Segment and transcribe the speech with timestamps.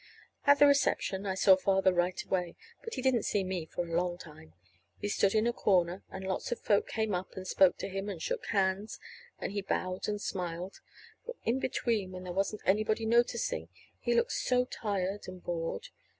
[0.47, 3.95] At the reception I saw Father right away, but he didn't see me for a
[3.95, 4.53] long time.
[4.97, 8.09] He stood in a corner, and lots of folks came up and spoke to him
[8.09, 8.99] and shook hands;
[9.37, 10.79] and he bowed and smiled
[11.27, 13.69] but in between, when there wasn't anybody noticing,
[13.99, 15.89] he looked so tired and bored.